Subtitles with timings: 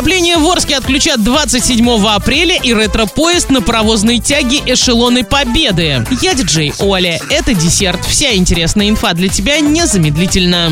[0.00, 6.06] Отопление в Орске отключат 27 апреля и ретро-поезд на паровозной тяге «Эшелоны Победы».
[6.22, 7.20] Я диджей Оля.
[7.28, 8.02] Это десерт.
[8.06, 10.70] Вся интересная инфа для тебя незамедлительно.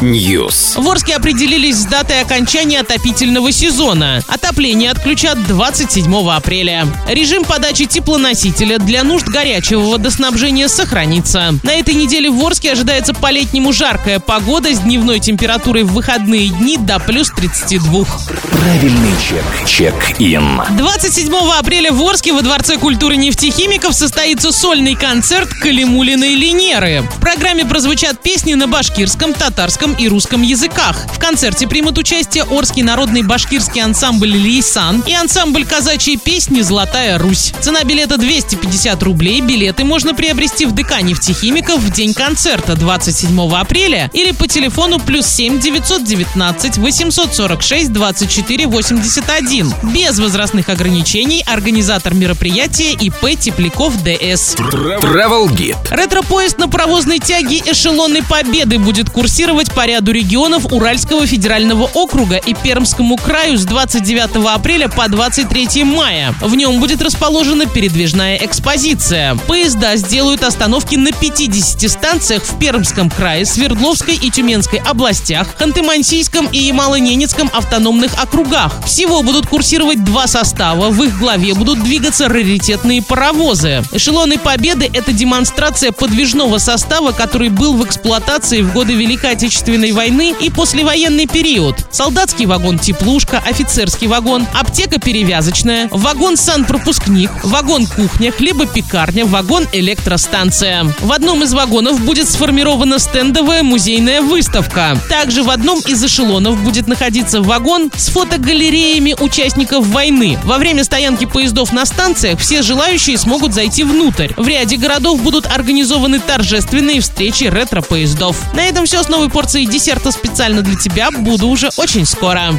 [0.00, 0.82] News.
[0.82, 4.20] В Орске определились с датой окончания отопительного сезона.
[4.26, 6.88] Отопление отключат 27 апреля.
[7.08, 11.54] Режим подачи теплоносителя для нужд горячего водоснабжения сохранится.
[11.62, 16.76] На этой неделе в Орске ожидается по-летнему жаркая погода с дневной температурой в выходные дни
[16.76, 18.06] до плюс 32.
[18.52, 19.44] Правильный чек.
[19.68, 20.62] Чек-ин.
[20.78, 27.02] 27 апреля в Орске во Дворце культуры нефтехимиков состоится сольный концерт Калимулиной Линеры.
[27.02, 31.04] В программе прозвучат песни на башкирском, татарском и русском языках.
[31.12, 37.52] В концерте примут участие Орский народный башкирский ансамбль «Лейсан» и ансамбль казачьей песни «Золотая Русь».
[37.60, 39.42] Цена билета 250 рублей.
[39.42, 45.26] Билеты можно приобрести в ДК нефтехимиков в день концерта 27 апреля или по телефону плюс
[45.26, 49.74] 7 919 846 24 81.
[49.92, 54.54] Без возрастных ограничений организатор мероприятия ИП Тепляков ДС.
[54.54, 55.76] Travel Guide.
[55.90, 62.54] Ретро-поезд на паровозной тяге «Эшелоны Победы» будет курсировать по ряду регионов Уральского федерального округа и
[62.54, 66.34] Пермскому краю с 29 апреля по 23 мая.
[66.40, 69.34] В нем будет расположена передвижная экспозиция.
[69.48, 76.70] Поезда сделают остановки на 50 станциях в Пермском крае, Свердловской и Тюменской областях, Ханты-Мансийском и
[76.82, 78.84] Ямало-Ненецком автономных округах.
[78.84, 80.90] Всего будут курсировать два состава.
[80.90, 83.82] В их главе будут двигаться раритетные паровозы.
[83.92, 90.34] Эшелоны Победы— это демонстрация подвижного состава, который был в эксплуатации в годы Великой Отечественной войны
[90.40, 91.76] и послевоенный период.
[91.92, 100.92] Солдатский вагон «Теплушка», офицерский вагон, аптека перевязочная, вагон санпропускник, вагон кухня, хлебопекарня, вагон электростанция.
[101.00, 104.98] В одном из вагонов будет сформирована стендовая музейная выставка.
[105.08, 110.38] Также в одном из эшелонов будет находиться вагон с фотогалереями участников войны.
[110.42, 114.32] Во время стоянки поездов на станциях все желающие смогут зайти внутрь.
[114.38, 118.38] В ряде городов будут организованы торжественные встречи ретро-поездов.
[118.54, 121.10] На этом все с новой порцией десерта специально для тебя.
[121.10, 122.50] Буду уже очень скоро.